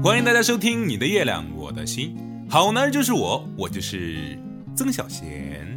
[0.00, 2.16] 欢迎大家收听《你的月亮我的心》，
[2.50, 4.38] 好男人就是我，我就是
[4.76, 5.76] 曾小贤。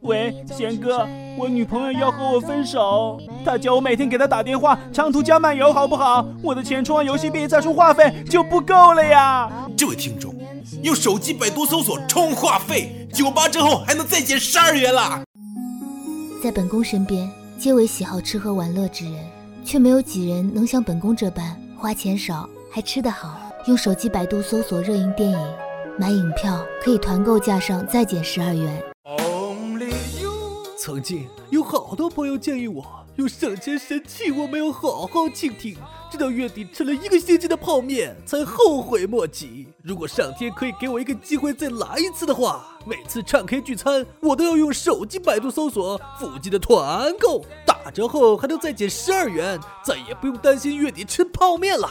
[0.00, 1.06] 喂，贤哥，
[1.38, 6.26] 我女朋友要和我分手，她叫我每天给她打电话，长途加漫游，好不好？
[6.42, 9.48] 我的钱充完游戏币再充话费就不够了呀。
[9.76, 10.34] 这位听众，
[10.82, 15.22] 用手机百度搜索充话费，九八折后还能再减十二元啦。
[16.42, 19.14] 在本宫身边，皆为喜好吃喝玩乐之人，
[19.64, 23.40] 却没有几人能像本宫这般花钱少还吃得好。
[23.68, 25.38] 用手机百度搜索热映电影，
[25.98, 28.82] 买影票可以团购价上再减十二元。
[30.78, 32.84] 曾经有好多朋友建议我
[33.16, 35.74] 用省钱神器，我没有好好倾听，
[36.12, 39.66] 直到月底吃了一个星期的泡面，才后悔莫及。
[39.82, 51.90] 如果上天可以给我一个机会再来一次的话，每次唱 K 聚餐，我都要用手机百度搜索附近的团购，打折后还能再减十二元，再也不用担心月底吃泡面了。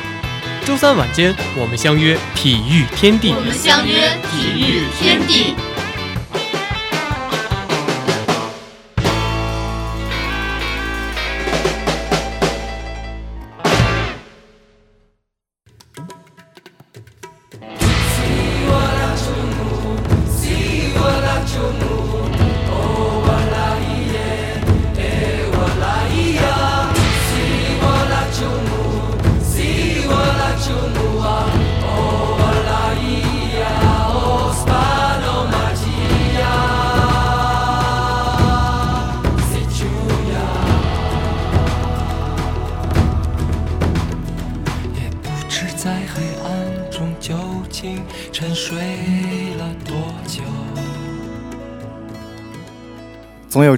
[0.63, 3.33] 周三晚间，我们相约体育天地。
[3.33, 3.93] 我们相约
[4.31, 5.10] 体育天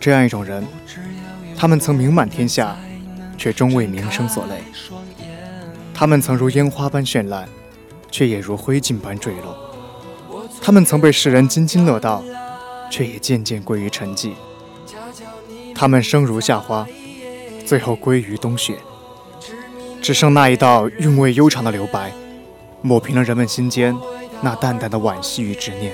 [0.03, 0.67] 这样一种人，
[1.55, 2.75] 他们曾名满天下，
[3.37, 4.57] 却终为名声所累；
[5.93, 7.47] 他们曾如烟花般绚烂，
[8.11, 9.55] 却也如灰烬般坠落；
[10.61, 12.21] 他们曾被世人津津乐道，
[12.91, 14.31] 却也渐渐归于沉寂；
[15.73, 16.85] 他们生如夏花，
[17.65, 18.79] 最后归于冬雪，
[20.01, 22.11] 只剩那一道韵味悠长的留白，
[22.81, 23.95] 抹平了人们心间。
[24.41, 25.93] 那淡淡的惋惜与执念。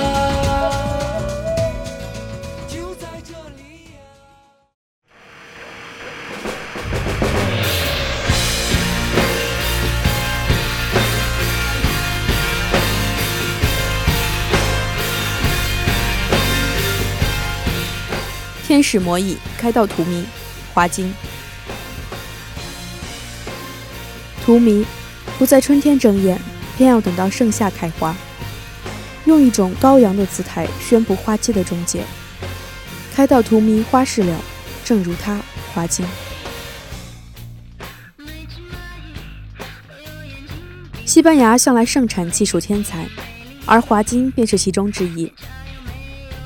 [18.81, 20.23] 天使魔翼开到荼蘼，
[20.73, 21.13] 华金。
[24.43, 24.83] 荼蘼
[25.37, 26.41] 不在春天睁眼，
[26.75, 28.15] 偏要等到盛夏开花，
[29.25, 32.03] 用一种高扬的姿态宣布花期的终结。
[33.13, 34.35] 开到荼蘼花事了，
[34.83, 35.39] 正如它，
[35.75, 36.03] 华金。
[41.05, 43.07] 西班牙向来盛产技术天才，
[43.67, 45.31] 而华金便是其中之一。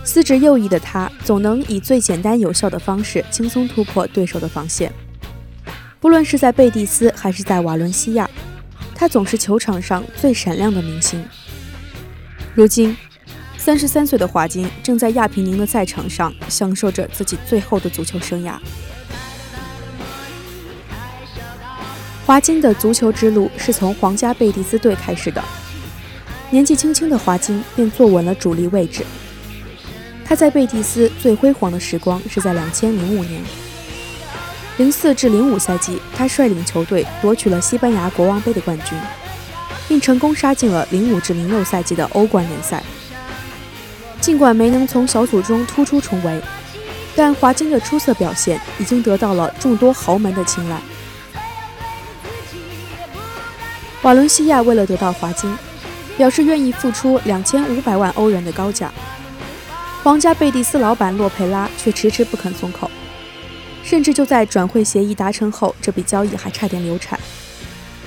[0.06, 4.90] 司职右翼的他，总能以最简单有效的方式轻松突破对手的防线。
[6.00, 8.30] 不论是在贝蒂斯还是在瓦伦西亚，
[8.94, 11.26] 他总是球场上最闪亮的明星。
[12.54, 12.96] 如今，
[13.58, 18.53] 三十三岁的华金正在亚平宁的赛场上享受着自己最后的足球生涯。
[22.28, 25.44] 华金的足球之路是从皇家贝蒂斯队开始的，
[26.52, 29.03] 年纪轻轻的华金便坐稳了主力位置。
[30.28, 33.40] 他在贝蒂斯最辉煌的时光是在两千零五年，
[34.78, 38.98] 零四至零五赛季，他率领球队夺取了西班牙国王杯的冠军，
[39.88, 42.84] 并成功杀进了零五至零六赛季的欧冠联赛。
[44.20, 46.42] 尽管没能从小组中突出重围，
[47.16, 50.82] 但华金的出色表现已经得到了众多豪门的青睐。
[54.02, 55.56] 瓦伦西亚为了得到华金，
[56.18, 58.92] 表示愿意付出两千五百万欧元的高价。
[60.05, 62.91] 皇家贝蒂斯老板洛佩拉却迟迟不肯松口，
[63.84, 67.19] 甚至就在转会协议达成后，这笔交易还差点流产。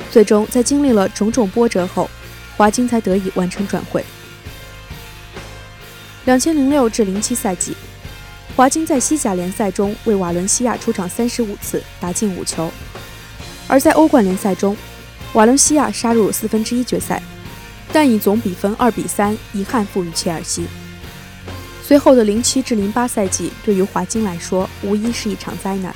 [0.08, 2.08] 最终，在经历了种种波折后，
[2.56, 4.04] 华金才得以完成转会。
[6.24, 7.74] 两千零六至零七赛季，
[8.54, 12.70] 华金在西甲联赛中为瓦伦西亚出场三十五次，打进五球；
[13.66, 14.76] 而在欧冠联赛中，
[15.32, 17.20] 瓦伦西亚杀入四分之一决赛，
[17.92, 20.64] 但以总比分二比三遗憾负于切尔西。
[21.88, 25.90] 随后的零七至零八赛季，对于华金来说，无疑是一场灾难。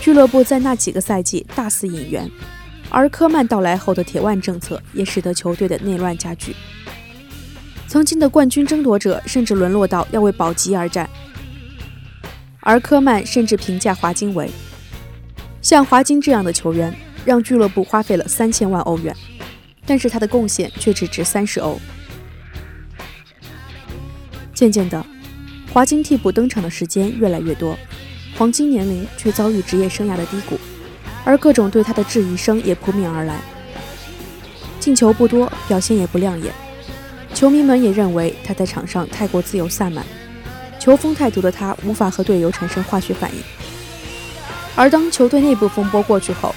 [0.00, 2.28] 俱乐部在那几个赛季大肆引援，
[2.90, 6.56] 而科曼到来后的铁腕政策也使得球队的内乱加剧。
[7.86, 11.08] 曾经的冠军争夺者甚至沦落到要为保级而战，
[12.58, 14.50] 而科曼甚至评价华金为：
[15.62, 16.92] 像华金这样的球员，
[17.24, 19.16] 让俱乐部花费了三千万欧元，
[19.86, 21.78] 但是他的贡献却只值三十欧。
[24.54, 25.04] 渐渐的，
[25.72, 27.76] 华金替补登场的时间越来越多，
[28.38, 30.58] 黄金年龄却遭遇职业生涯的低谷，
[31.24, 33.40] 而各种对他的质疑声也扑面而来。
[34.78, 36.52] 进球不多，表现也不亮眼，
[37.34, 40.04] 球迷们也认为他在场上太过自由散漫，
[40.78, 43.42] 球风太毒的他无法和队友产生化学反应。
[44.76, 46.54] 而当球队内部风波过去后，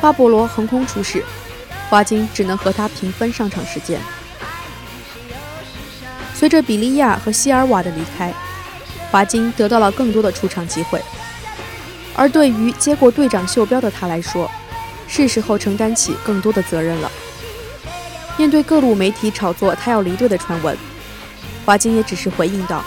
[0.00, 1.22] 巴博罗横空出世，
[1.88, 4.00] 华金只能和他平分上场时间。
[6.40, 8.32] 随着比利亚和希尔瓦的离开，
[9.10, 10.98] 华金得到了更多的出场机会。
[12.16, 14.50] 而对于接过队长袖标的他来说，
[15.06, 17.12] 是时候承担起更多的责任了。
[18.38, 20.74] 面对各路媒体炒作他要离队的传闻，
[21.66, 22.82] 华金也只是回应道：“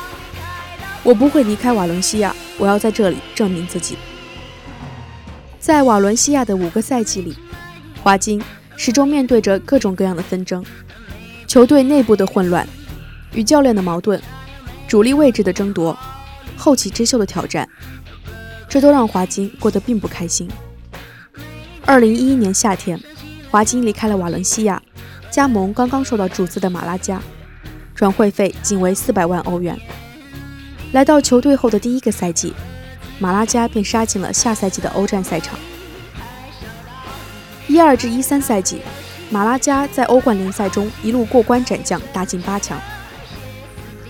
[1.03, 3.99] 我不会离开瓦伦西亚，我要在这里证明自己。”
[5.61, 7.37] 在瓦伦西亚的五个赛季里，
[8.01, 8.43] 华金
[8.75, 10.65] 始终面对着各种各样的纷争，
[11.45, 12.67] 球队内部的混乱。
[13.33, 14.19] 与教练的矛盾，
[14.87, 15.97] 主力位置的争夺，
[16.55, 17.67] 后起之秀的挑战，
[18.69, 20.49] 这都让华金过得并不开心。
[21.85, 22.99] 二零一一年夏天，
[23.51, 24.81] 华金离开了瓦伦西亚，
[25.29, 27.21] 加盟刚刚受到注资的马拉加，
[27.93, 29.77] 转会费仅为四百万欧元。
[30.91, 32.53] 来到球队后的第一个赛季，
[33.19, 35.57] 马拉加便杀进了下赛季的欧战赛场。
[37.67, 38.81] 一二至一三赛季，
[39.31, 42.79] 马拉加在欧冠联赛中一路过关斩将，打进八强。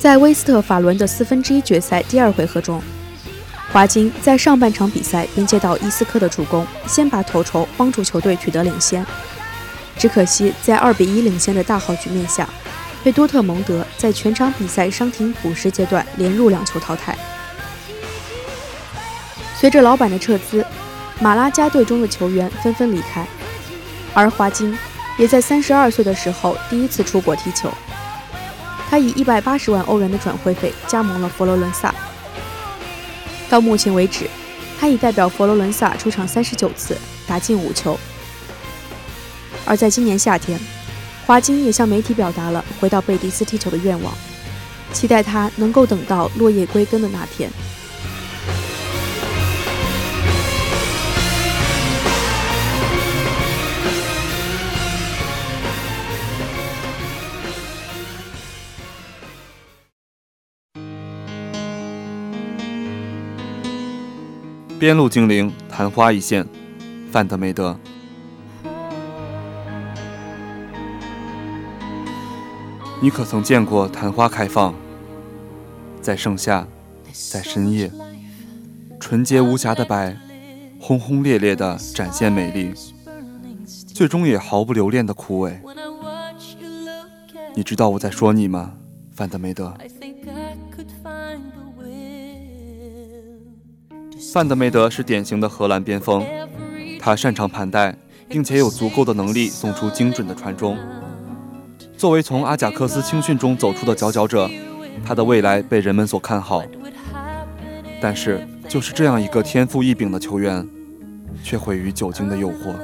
[0.03, 2.83] 在威斯特法伦的四分之一决赛第二回合中，
[3.71, 9.05] 华金在上半场比赛便接到伊斯科的助攻，先拔头筹，帮助球队取得领先。
[9.97, 12.49] 只可惜在二比一领先的大好局面下，
[13.01, 17.17] 被多特蒙德在全场比赛伤停补时阶段连入两球淘汰。
[19.55, 20.65] 随着老板的撤资，
[21.21, 23.25] 马拉加队中的球员纷纷离开，
[24.13, 24.77] 而华金
[25.17, 27.71] 也在三十二岁的时候第一次出国踢球。
[28.93, 31.91] 他以一百八十万欧元的转会费加盟了佛罗伦萨。
[33.49, 34.29] 到目前为止，
[34.79, 36.95] 他已代表佛罗伦萨出场三十九次，
[37.25, 37.97] 打进五球。
[39.65, 40.59] 而在今年夏天，
[41.25, 44.13] 华金也向媒体表达了回到贝蒂斯踢球的愿望，
[44.93, 47.49] 期待他能够等到落叶归根的那天。
[64.83, 66.45] 边路精灵，昙花一现，
[67.09, 67.79] 范德梅德。
[73.01, 74.75] 你可曾见过昙花开放？
[76.01, 76.67] 在盛夏，
[77.13, 77.89] 在深夜，
[78.99, 80.17] 纯洁无瑕的白，
[80.81, 82.73] 轰轰烈烈的展现美丽，
[83.87, 85.61] 最终也毫不留恋的枯萎。
[87.55, 88.73] 你知道我在说你吗，
[89.13, 89.73] 范德梅德？
[94.31, 96.25] 范德梅德是典型的荷兰边锋，
[96.99, 97.97] 他擅长盘带，
[98.29, 100.77] 并且有足够的能力送出精准的传中。
[101.97, 104.49] 作为从阿贾克斯青训中走出的佼佼者，
[105.05, 106.63] 他的未来被人们所看好。
[108.01, 110.67] 但是，就是这样一个天赋异禀的球员，
[111.43, 112.75] 却毁于酒精的诱惑。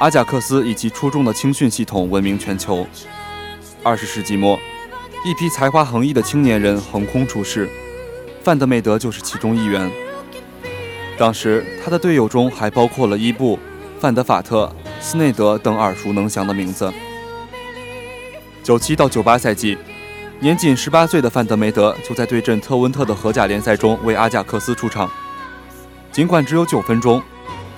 [0.00, 2.86] 阿贾克斯以其出众的青训系统闻名全球。
[3.82, 4.58] 二十世纪末。
[5.26, 7.68] 一批才华横溢的青年人横空出世，
[8.44, 9.90] 范德梅德就是其中一员。
[11.18, 13.58] 当时他的队友中还包括了伊布、
[13.98, 16.92] 范德法特、斯内德等耳熟能详的名字。
[18.62, 19.76] 九七到九八赛季，
[20.38, 25.10] 年仅十八岁的范德梅德就在对阵特温特的荷甲联赛中为阿贾克斯出场。
[26.12, 27.20] 尽管只有九分钟，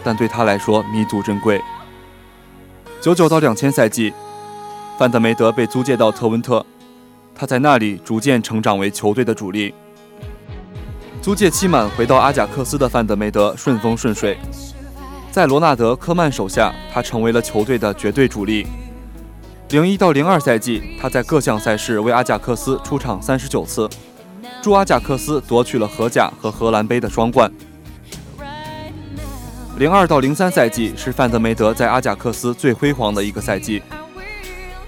[0.04, 1.58] 但对他来说弥足珍贵。
[3.00, 4.12] 九九到两千赛季。
[4.98, 6.66] 范德梅德被租借到特温特，
[7.38, 9.72] 他在那里逐渐成长为球队的主力。
[11.22, 14.36] 租借期满，回到阿贾克斯的范德梅德顺风顺水，
[15.30, 18.66] 在罗纳德·科曼手下，他成为了球队的绝对主力。
[19.68, 23.88] 零一到零二赛季，他在各项赛事为阿贾克斯出场三十九次，
[24.60, 27.48] 助阿贾克斯夺取了荷甲和荷兰杯的双冠。
[29.76, 33.80] 零二到零三赛季是范德梅德在阿贾克斯最辉煌的一个赛季。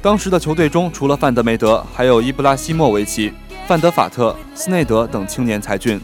[0.03, 3.31] 当时的球队中，除了范德梅德，还有伊布拉希莫维奇、
[3.69, 6.01] 范德法特、斯内德等青年才俊。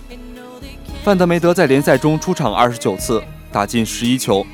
[1.02, 4.46] 范德梅德在联赛中出场二十九次，打进十一球。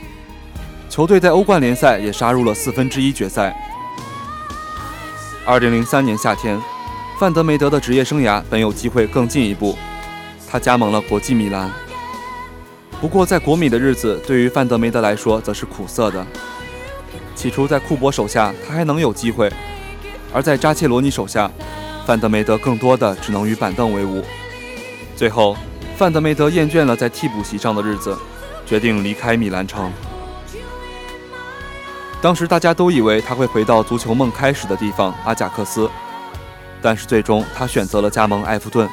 [0.88, 3.52] 球队在欧冠联赛也杀入了四分之一决赛。
[5.44, 6.56] 二零零三年夏天，
[7.18, 9.76] 范德梅德的职业生涯本有机会更进一步，
[10.48, 11.68] 他加盟了国际米兰。
[13.00, 16.24] 不过，在国米的日子对于范德梅德来说则是苦涩的。
[17.42, 19.50] 起初在库珀手下，他还能有机会；
[20.32, 21.50] 而在扎切罗尼手下，
[22.06, 24.24] 范德梅德更多的只能与板凳为伍。
[25.16, 25.56] 最后。
[25.96, 28.16] 范德梅德厌倦了在替补席上的日子，
[28.64, 29.92] 决定离开米兰城。
[32.20, 35.90] 当时大家都以为他会回到足球梦开始的地方阿贾克斯，
[36.80, 38.88] 但是最终他选择了加盟埃弗顿。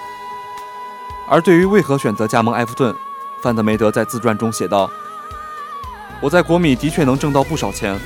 [1.30, 2.94] 而对于为何选择加盟埃弗顿，
[3.42, 4.90] 范德梅德在自传中写道
[6.22, 7.98] ：“我在国米的确能挣到不少钱，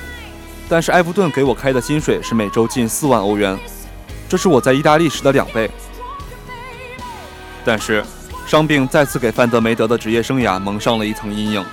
[0.73, 3.55] 但是埃弗顿给我开的薪水是每周近四万欧元，
[4.27, 5.69] 这是我在意大利时的两倍。
[7.63, 8.03] 但是。”
[8.47, 11.63] 伤病再次给范德梅德的职业生涯蒙上了一层阴影。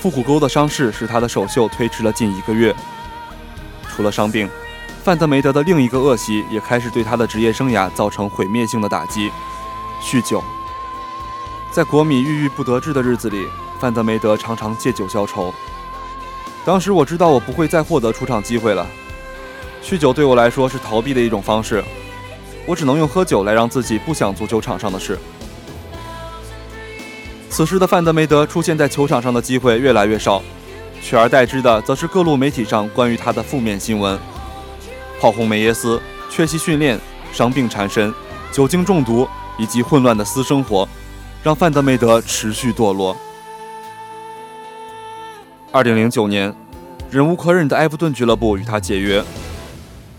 [0.00, 2.74] 腹股沟的伤势使他的首秀推迟了近一个月。
[3.88, 4.48] 除了伤病，
[5.04, 9.30] 范德梅德的另一个恶习也开始对他的职业生涯造成毁灭性的打击——
[10.02, 10.42] 酗酒。
[11.70, 13.46] 在国米郁郁不得志的日子里，
[13.78, 15.52] 范德梅德常常借酒消愁。
[16.64, 18.86] 当时我知道我不会再获得出场机会了。
[19.82, 21.84] 酗酒对我来说是逃避的一种方式，
[22.66, 25.18] 我只能用喝酒来让自己不想足球场上的事。
[27.50, 30.42] 此时的范德梅德出现在球场上的机会越来越少，
[31.02, 34.18] 取而代之的则是各路媒体上关于他的负面新闻：
[35.20, 36.98] 炮轰梅耶斯、缺席训练、
[37.30, 38.12] 伤病缠身、
[38.50, 39.28] 酒精中毒
[39.58, 40.88] 以及混乱的私生活，
[41.42, 43.14] 让范德梅德持续堕落。
[45.74, 46.54] 二零零九年，
[47.10, 49.20] 忍无可忍的埃弗顿俱乐部与他解约，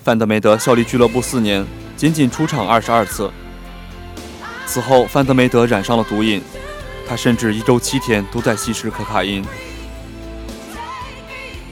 [0.04, 3.32] 范德梅德效力俱乐部四年，仅仅出场二十二次。
[4.66, 6.44] 此后，范德梅德染上了毒瘾。
[7.08, 9.46] 他甚至一周七天都在吸食可卡因。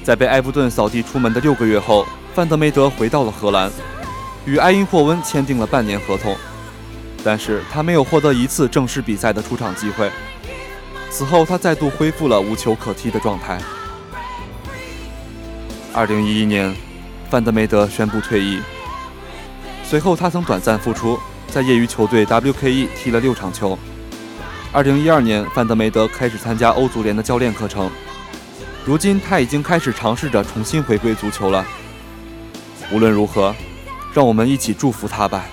[0.01, 3.69] 在被埃弗顿扫地出门的六个月后，范德梅德回到了荷兰，
[4.45, 6.33] 与埃因霍温签订了半年合同。
[7.21, 10.09] 但是他没有获得一次正式比赛的出场机会。
[11.13, 13.61] 此后，他再度恢复了无球可踢的状态。
[15.93, 16.75] 二零一一年，
[17.29, 18.59] 范德梅德宣布退役。
[19.83, 23.77] 随后，他曾短暂复出，在业余球队 WKE 踢了六场球。
[24.71, 27.91] 二零一二年，范德梅德开始参加欧足联的教练课程。
[28.83, 31.63] 如今，他已经开始尝试着重新回归足球了。
[32.91, 33.55] 无论如何，
[34.15, 35.45] 让我们一起祝福他吧。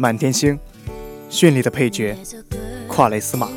[0.00, 0.56] 满天星，
[1.28, 2.16] 绚丽的配角，
[2.86, 3.48] 夸雷斯马。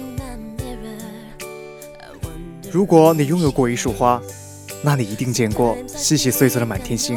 [2.72, 4.20] 如果你拥有过一束花，
[4.82, 7.16] 那你一定见过细细碎碎的满天星。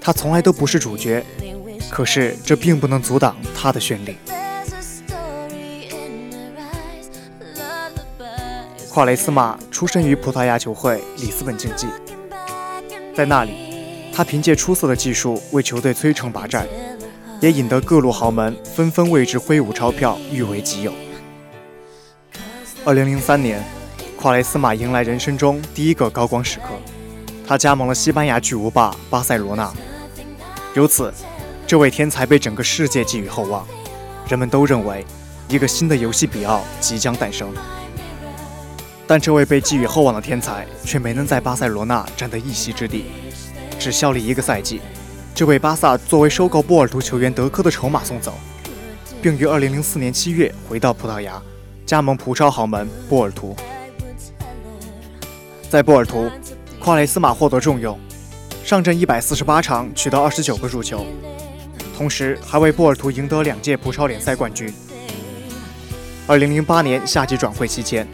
[0.00, 1.22] 它从来都不是主角，
[1.90, 4.16] 可是这并不能阻挡它的绚丽。
[8.88, 11.86] 夸雷斯马出生于葡萄牙球会里斯本竞技，
[13.14, 13.52] 在那里，
[14.14, 16.66] 他凭借出色的技术为球队摧城拔寨。
[17.40, 20.92] 也引得各路豪门纷纷为之挥舞钞票，欲为己有。
[22.84, 23.62] 二零零三年，
[24.16, 26.68] 夸雷斯马迎来人生中第一个高光时刻，
[27.46, 29.70] 他加盟了西班牙巨无霸巴塞罗那。
[30.74, 31.12] 由此，
[31.66, 33.66] 这位天才被整个世界寄予厚望，
[34.28, 35.04] 人们都认为
[35.48, 37.52] 一个新的游戏比奥即将诞生。
[39.06, 43.04] 但这位被寄予厚望的天才却没能在巴塞罗那占得一席之地，
[43.78, 44.80] 只效力一个赛季。
[45.36, 48.32] 就被巴萨作为收购波尔图球员德科的筹码送走，
[49.20, 51.40] 并于二零零四年七月回到葡萄牙，
[51.84, 53.54] 加盟葡超豪门波尔图。
[55.68, 56.30] 在波尔图，
[56.80, 58.00] 夸雷斯马获得重用，
[58.64, 61.04] 上阵一百四十八场，取得二十九个入球，
[61.94, 64.72] 同时还为波尔图赢得两届葡超联赛冠军。
[66.26, 68.08] 二零零八年夏季转会期间，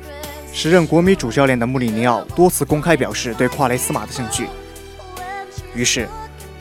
[0.53, 4.49] 时任国米主教练的穆里尼奥多次公开表示对夸雷斯马的兴趣。
[5.73, 6.09] 于是，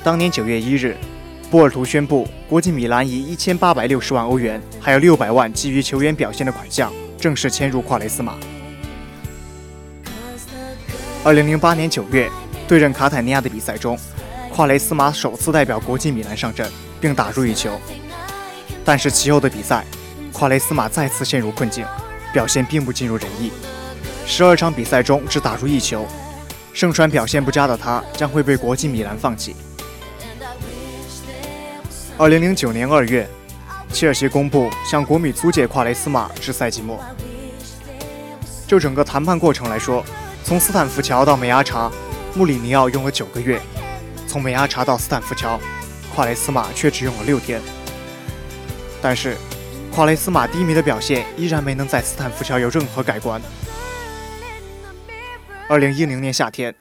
[0.04, 0.98] 当年九月一日，
[1.52, 8.36] 波尔图宣布国际米兰以一千八百六十万欧元，还有六百万基于球员表现的款项，正式签入夸雷斯马。
[11.24, 12.28] 二零零八年九月，
[12.68, 13.96] 对阵卡坦尼亚的比赛中，
[14.52, 16.68] 夸雷斯马首次代表国际米兰上阵，
[17.00, 17.80] 并打入一球。
[18.84, 19.86] 但是其后的比赛，
[20.34, 21.86] 夸雷斯马再次陷入困境，
[22.34, 23.52] 表现并不尽如人意。
[24.26, 26.08] 十二场比赛中只打入一球，
[26.74, 29.56] 胜传表现不佳的他将会被国际米兰放弃。
[32.22, 33.28] 二零零九年二月，
[33.92, 37.04] 切尔西公布向国米租借夸雷斯马至赛季末。
[38.68, 40.06] 就整个谈判过程来说，
[40.44, 41.92] 从斯坦福桥到梅阿查，
[42.36, 43.58] 穆里尼奥用了九个月；
[44.28, 45.60] 从梅阿查到斯坦福桥，
[46.14, 47.60] 夸雷斯马却只用了六天。
[49.02, 49.36] 但是，
[49.92, 53.42] 夸雷斯马低迷的表现依然没能在斯坦福桥有任何改观。
[55.68, 56.76] 二零一零年夏天，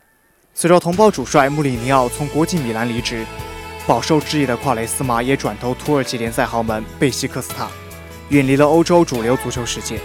[0.52, 3.25] 随着同胞主帅穆里尼奥从国际米兰离职，
[3.90, 7.66] 饱受质疑的夸雷斯马也转投土耳其联赛豪门贝西克斯塔，
[8.28, 9.99] 远离了欧洲主流足球世界。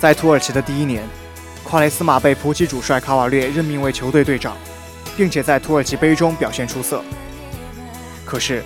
[0.00, 1.06] 在土耳其的第一年，
[1.62, 4.56] 夸雷斯马被葡籍主帅卡瓦略任命为球队队长，
[5.18, 7.04] 并且在土耳其杯中表现出色。
[8.24, 8.64] 可是，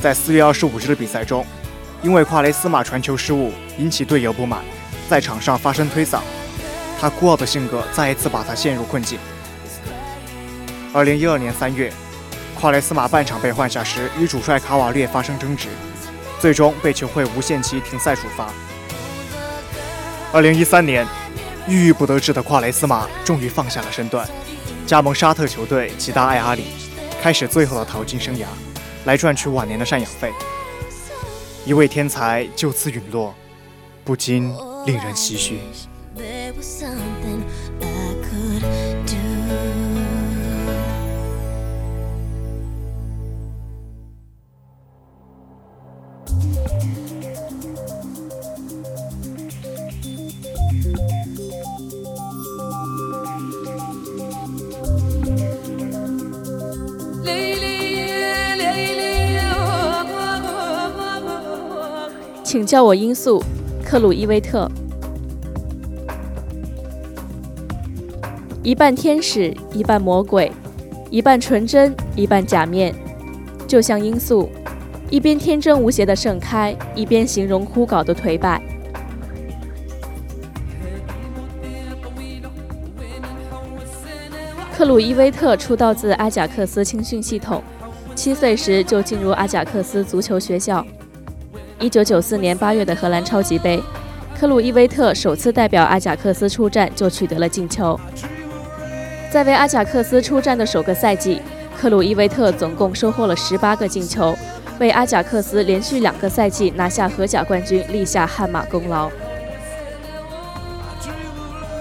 [0.00, 1.46] 在四月二十五日的比赛中，
[2.02, 4.64] 因为夸雷斯马传球失误引起队友不满，
[5.08, 6.18] 在场上发生推搡，
[7.00, 9.16] 他孤傲的性格再一次把他陷入困境。
[10.92, 11.92] 二零一二年三月，
[12.62, 15.66] 夸雷斯马半场被换下时与主帅卡瓦略发生争执，
[16.38, 18.52] 最终被球会无限期停赛处罚。
[20.32, 21.04] 二零一三年，
[21.66, 24.24] 郁郁不得志的夸雷斯马终于放下了身段，
[24.86, 26.66] 加盟沙特球队吉达艾阿里，
[27.20, 28.44] 开始最后的淘金生涯，
[29.06, 30.30] 来赚取晚年的赡养费。
[31.66, 33.34] 一位天才就此陨落，
[34.04, 34.54] 不禁
[34.86, 35.58] 令人唏嘘。
[62.52, 63.42] 请叫我罂粟，
[63.82, 64.70] 克鲁伊维特。
[68.62, 70.52] 一半天使，一半魔鬼，
[71.08, 72.94] 一半纯真，一半假面，
[73.66, 74.50] 就像罂粟，
[75.08, 78.60] 一边天真无邪的盛开，一边形容枯槁的颓败。
[84.76, 87.62] 克鲁伊维特出道自阿贾克斯青训系统，
[88.14, 90.86] 七岁时就进入阿贾克斯足球学校。
[91.82, 93.82] 一九九四年八月的荷兰超级杯，
[94.38, 97.98] 克鲁伊维特首次代表阿贾克斯出战就取得了进球。
[99.32, 101.42] 在为阿贾克斯出战的首个赛季，
[101.76, 104.32] 克鲁伊维特总共收获了十八个进球，
[104.78, 109.10] 为阿贾克斯连续两个赛季拿下荷甲冠军立下汗马功劳。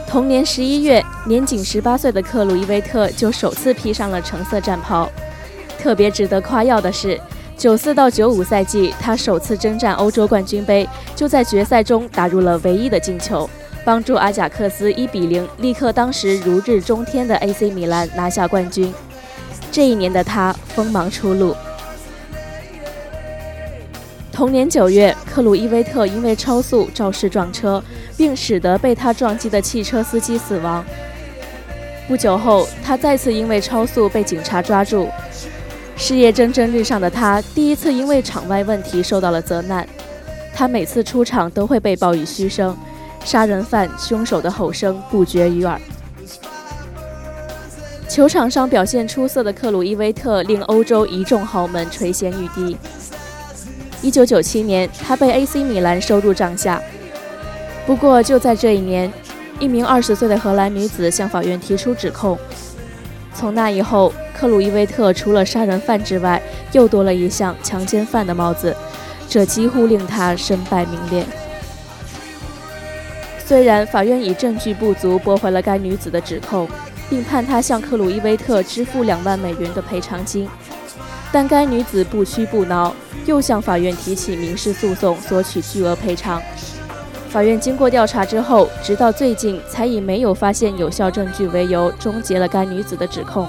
[0.07, 5.07] 同年十一月，年仅十八岁的克鲁伊维特就首次披上了橙色战袍。
[5.77, 7.21] 特别值得夸耀的是。
[7.61, 13.47] 九四到九五赛季，他首次征战欧洲冠军杯，就在决赛中打入了唯一的进球，
[13.85, 18.91] 帮助阿贾克斯一比零力克当时如日中天的 AC 米兰拿下冠军。
[19.71, 21.55] 这一年的他锋芒初露。
[24.31, 27.83] 同年九月，克鲁伊维特因为超速肇事撞车，
[28.17, 30.83] 并使得被他撞击的汽车司机死亡。
[32.07, 35.07] 不久后，他再次因为超速被警察抓住。
[36.01, 39.87] 事业蒸蒸日上的他，第一次因为场外问题受到了责难。
[40.51, 42.75] 他每次出场都会被报以嘘声，
[43.23, 45.79] 杀人犯、凶手的吼声不绝于耳。
[48.09, 52.75] 球场上表现出色的克鲁伊维特，令欧洲一众豪门垂涎欲滴。
[54.01, 56.81] 一九九七年，他被 AC 米兰收入帐下。
[57.85, 59.13] 不过，就在这一年，
[59.59, 62.35] 一名二十岁的荷兰女子向法院提出指控。
[63.33, 66.41] 从那以后，克鲁伊维特除了杀人犯之外，
[66.71, 68.75] 又多了一项强奸犯的帽子，
[69.27, 71.25] 这几乎令他身败名裂。
[73.45, 76.67] 虽然法院以证据不足驳回了该女子的指控，
[77.09, 80.47] 并判他向克鲁伊维特支付两万美元的赔偿金，
[81.31, 82.93] 但该女子不屈不挠，
[83.25, 86.41] 又向法院提起民事诉讼，索取巨额赔偿。
[87.31, 93.47] 法院经过调查之后，直到最近才以没有发现有效证据为由，终结了该女子的指控。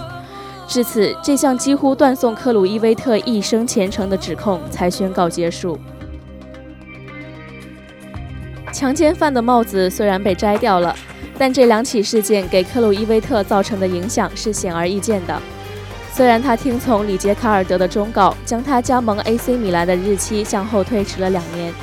[0.68, 5.76] 至此，这项几乎断送克鲁伊维特一生前程的指控才宣告结束。
[8.72, 10.94] 强奸犯的帽子虽然被摘掉了，
[11.36, 15.42] 但这两起事件给克鲁伊维特造成的影响是显而易见的。
[16.12, 21.74] 虽然他听从里杰卡尔德的忠告，将他加盟 AC 米兰的日期向后推迟了两年，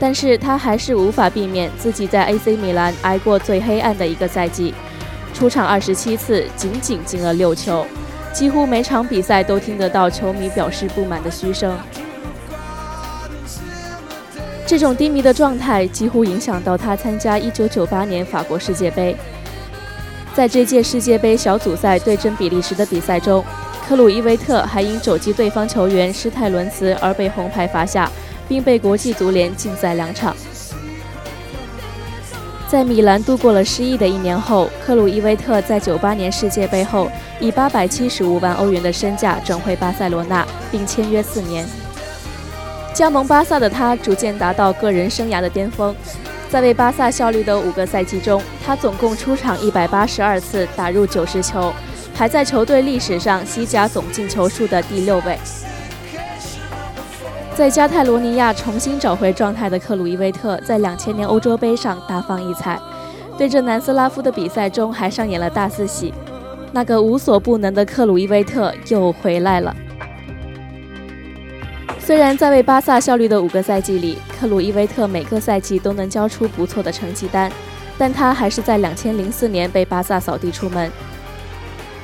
[0.00, 4.74] 但是他还是无法避免自己在 AC 米兰挨过最黑暗的一个赛季。
[5.34, 7.86] 出场二十七次，仅仅进了六球，
[8.32, 11.76] 几乎每场比赛都听得到球迷表示不满的嘘声。
[14.66, 19.14] 这种低迷的状态几乎影响到他参加1998年法国世界杯。
[20.32, 23.44] 在这届世界杯小组赛对阵比利时的比赛中，
[23.88, 28.10] 克鲁伊维特还因肘击对方球员施泰伦茨而被红牌罚下，
[28.50, 30.34] 并被国际足联禁赛两场。
[32.68, 37.08] 在米兰度过了失意的一年后，克鲁伊维特在98年世界杯后
[37.38, 41.64] 以875万欧元的身价转会巴塞罗那，并签约四年。
[42.92, 45.94] 加盟巴萨的他逐渐达到个人生涯的巅峰。
[46.48, 51.72] 在为巴萨效力的五个赛季中，他总共出场一百八十二次，打入九十球，
[52.12, 55.38] 排在球队历史上西甲总进球数的第六位。
[57.56, 62.80] 在加泰罗尼亚重新找回状态的克鲁伊维特，在两千年欧洲杯上大放异彩，
[63.36, 66.14] 对阵南斯拉夫的比赛中还上演了大四喜。
[66.72, 69.74] 那个无所不能的克鲁伊维特又回来了。
[71.98, 77.52] 虽然在为巴萨效力的五个赛季里，克鲁伊维特每个赛季都能交出不错的成绩单，
[77.98, 80.90] 但他还是在2004年被巴萨扫地出门。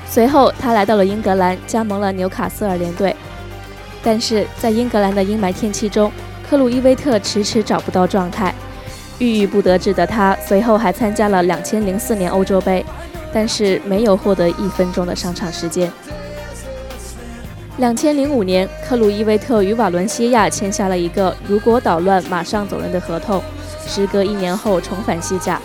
[0.06, 3.16] 随后，他来到了英格兰，加盟了纽卡斯尔联队。
[4.06, 6.12] 但是在英格兰的阴霾天气中，
[6.48, 8.54] 克鲁伊维特迟迟找不到状态。
[9.18, 12.86] 郁郁不得志的他，随后还参加了2004年欧洲杯，
[13.32, 15.90] 但是没有获得一分钟的上场时间。
[17.78, 23.42] 两千零五年，克鲁伊维特与瓦伦西亚签下了一个如果捣乱马上走人的合同，
[23.88, 25.60] 时隔一年后重返西甲。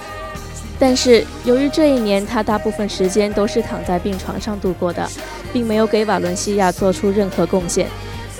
[0.80, 5.08] 但是由于这一年他大部分时间都是躺在病床上度过的，
[5.54, 7.86] 并没有给瓦伦西亚做出任何贡献。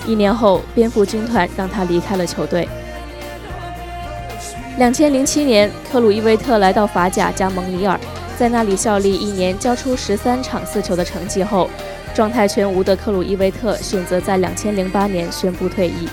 [0.06, 2.68] 一年后，蝙蝠军团让他离开了球队。
[4.78, 7.98] 两千零七年，克鲁伊维特来到法甲加盟里尔，
[8.38, 11.68] 在那里效力一年，交出十三场四球的成绩后。
[12.14, 16.06] 状态全无的克鲁伊维特选择在两千零八年宣布退役。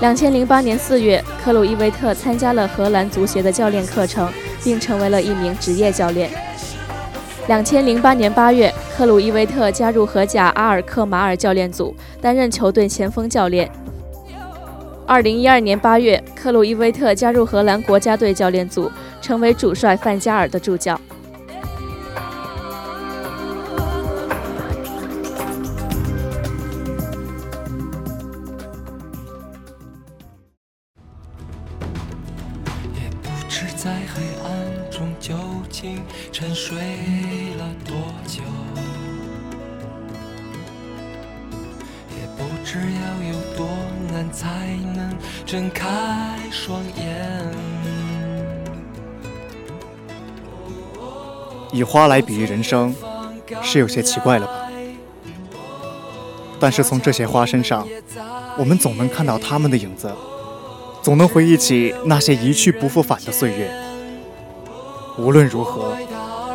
[0.00, 6.30] 两千零八年四月，克鲁伊维特参加了荷兰足协的教练课程，并成为了一名职业教练。
[7.48, 13.70] 两千零八年八月，克鲁伊维特加入荷甲阿尔克马尔教练组，担任球队前锋教练。
[15.06, 21.00] 二零一二年八月，克鲁伊维特加入荷兰国家队教练组，成为主帅范加尔的助教。
[32.94, 35.34] 也不知在黑暗中究
[35.70, 35.98] 竟
[36.30, 36.78] 沉睡
[44.32, 44.48] 才
[44.94, 45.14] 能
[45.44, 45.88] 睁开
[46.50, 47.52] 双眼。
[51.70, 52.94] 以花来比喻人生，
[53.62, 54.52] 是有些奇怪了吧？
[56.58, 57.86] 但是从这些花身上，
[58.56, 60.10] 我们总能看到他们的影子，
[61.02, 63.70] 总能回忆起那些一去不复返的岁月。
[65.18, 65.96] 无论如何。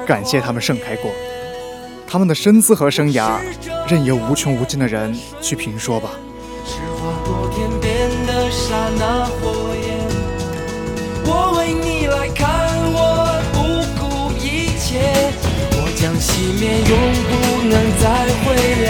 [0.07, 1.11] 感谢他们盛开过，
[2.07, 3.41] 他们的身姿和生涯，
[3.89, 6.11] 任由无穷无尽的人去评说吧。
[6.67, 9.87] 是划过天边的刹那火焰
[11.25, 12.45] 我为你来看，
[12.91, 12.97] 我
[13.53, 13.57] 不
[13.97, 14.03] 顾
[14.35, 14.99] 一切，
[15.71, 16.27] 我将熄
[16.59, 16.91] 灭，永
[17.29, 17.31] 不
[17.69, 18.03] 能再
[18.43, 18.45] 回
[18.85, 18.89] 来，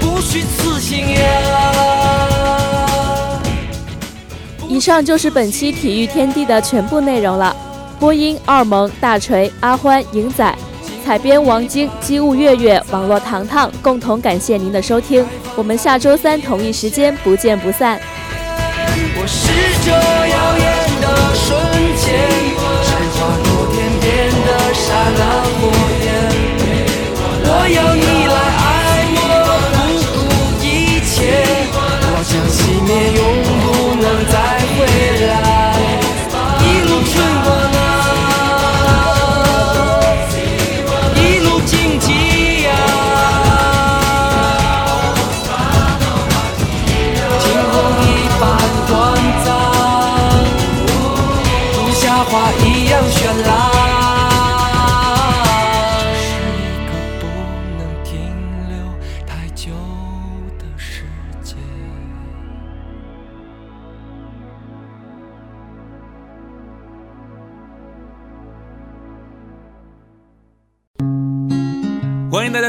[0.00, 1.18] 不虚此行呀。
[4.66, 7.54] 以上就是本期体育天地的全部内容了。
[7.98, 10.54] 播音：二萌、大锤、阿欢、影仔；
[11.10, 13.68] 采编：王晶、机务、月月、网络糖糖。
[13.82, 18.00] 共同感谢您的收听，我们下周三同一时间不见不散。
[19.16, 19.50] 我是
[19.82, 20.70] 这耀眼
[21.02, 21.58] 的瞬
[21.96, 22.14] 间，
[22.86, 24.06] 只化多天边
[24.46, 24.86] 的刹
[25.18, 25.20] 那
[25.58, 25.66] 火
[26.06, 26.06] 焰。
[27.42, 27.82] 我要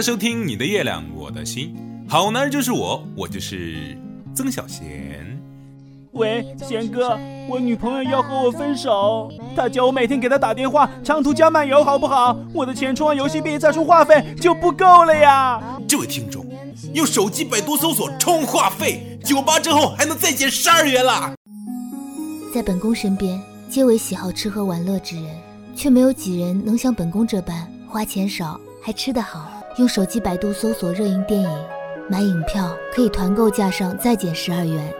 [0.01, 1.75] 家收听《你的月亮我的心》，
[2.11, 3.95] 好男人就是我，我就是
[4.33, 5.39] 曾小贤。
[6.13, 12.35] 喂，贤哥，我女朋友要和我分手，她叫我每天给她打电话，长途加漫游好不好？
[12.51, 15.61] 我的钱充完游戏币再充话费就不够了呀。
[15.87, 16.43] 这位听众，
[16.95, 21.31] 用手机百度搜索充话费，九八折后还能再减十二元啦。
[22.51, 25.25] 在本宫身边，皆为喜好吃喝玩乐之人，
[25.75, 28.59] 却没有几人能像本宫这般花钱少。
[28.83, 31.49] 还吃得好，用手机百度搜索热映电影，
[32.09, 34.93] 买影票可以团购价上再减十二元。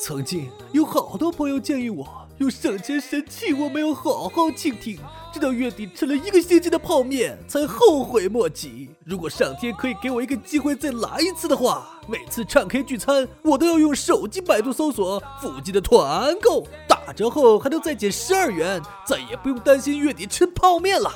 [0.00, 2.04] 曾经有好多朋友建议我
[2.38, 4.98] 用省钱神器，我没有好好倾听，
[5.32, 8.90] 直到月底吃了一个星期的泡面才后悔莫及。
[9.04, 21.12] 如果上天可以给我一个机会再来一次的话，每次唱 K 聚餐我都要用手机百度搜索附近的团购，打折后还能再减十二元，再也不用担心月底吃泡面了。